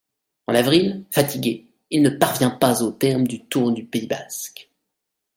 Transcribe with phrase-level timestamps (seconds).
[0.47, 4.67] En avril, fatigué, il ne parvient pas au terme du Tour du Pays basque.